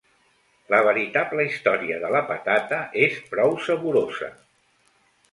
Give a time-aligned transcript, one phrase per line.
[0.73, 4.31] La veritable història de la patata és prou saborosa.